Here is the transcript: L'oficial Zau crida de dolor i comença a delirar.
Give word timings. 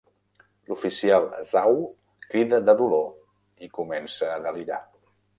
L'oficial 0.69 1.25
Zau 1.49 1.75
crida 2.31 2.59
de 2.69 2.75
dolor 2.79 3.67
i 3.67 3.69
comença 3.75 4.31
a 4.37 4.41
delirar. 4.47 4.81